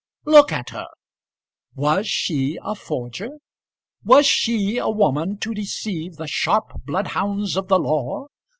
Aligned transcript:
Look 0.25 0.51
at 0.51 0.71
her! 0.71 0.87
Was 1.75 2.07
she 2.07 2.57
a 2.63 2.73
forger? 2.73 3.37
Was 4.03 4.25
she 4.25 4.79
a 4.79 4.89
woman 4.89 5.37
to 5.41 5.53
deceive 5.53 6.15
the 6.15 6.25
sharp 6.25 6.73
bloodhounds 6.87 7.55
of 7.55 7.67
the 7.67 7.77
law? 7.77 8.25